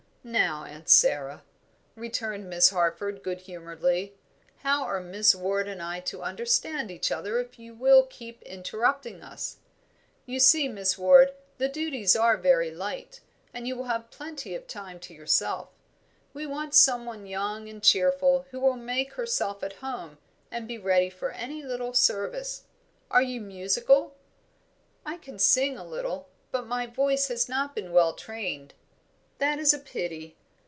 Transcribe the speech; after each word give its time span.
"Now, 0.23 0.65
Aunt 0.65 0.87
Sara," 0.87 1.43
returned 1.95 2.47
Miss 2.47 2.69
Harford, 2.69 3.23
good 3.23 3.39
humouredly, 3.41 4.13
"how 4.57 4.83
are 4.83 4.99
Miss 5.01 5.33
Ward 5.33 5.67
and 5.67 5.81
I 5.81 5.99
to 6.01 6.21
understand 6.21 6.91
each 6.91 7.11
other 7.11 7.39
if 7.39 7.57
you 7.57 7.73
will 7.73 8.05
keep 8.05 8.43
interrupting 8.43 9.23
us? 9.23 9.57
You 10.27 10.39
see, 10.39 10.67
Miss 10.67 10.95
Ward, 10.95 11.33
the 11.57 11.67
duties 11.67 12.15
are 12.15 12.37
very 12.37 12.69
light, 12.69 13.21
and 13.51 13.67
you 13.67 13.75
will 13.75 13.85
have 13.85 14.11
plenty 14.11 14.53
of 14.53 14.67
time 14.67 14.99
to 14.99 15.13
yourself. 15.15 15.69
We 16.35 16.45
want 16.45 16.75
some 16.75 17.07
one 17.07 17.25
young 17.25 17.67
and 17.67 17.81
cheerful 17.81 18.45
who 18.51 18.59
will 18.59 18.77
make 18.77 19.13
herself 19.13 19.63
at 19.63 19.77
home 19.81 20.19
and 20.51 20.67
be 20.67 20.77
ready 20.77 21.09
for 21.09 21.31
any 21.31 21.63
little 21.63 21.95
service. 21.95 22.65
Are 23.09 23.23
you 23.23 23.41
musical?" 23.41 24.15
"I 25.03 25.17
can 25.17 25.39
sing 25.39 25.79
a 25.79 25.83
little 25.83 26.29
but 26.51 26.67
my 26.67 26.85
voice 26.85 27.27
has 27.29 27.49
not 27.49 27.73
been 27.73 27.91
well 27.91 28.13
trained." 28.13 28.75
"That 29.39 29.57
is 29.57 29.73
a 29.73 29.79
pity. 29.79 30.37